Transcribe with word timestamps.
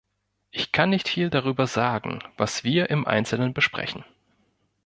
Ich 0.49 0.71
kann 0.71 0.89
nicht 0.89 1.07
viel 1.07 1.29
darüber 1.29 1.67
sagen, 1.67 2.23
was 2.35 2.63
wir 2.63 2.89
im 2.89 3.05
Einzelnen 3.07 3.53
besprechen. 3.53 4.03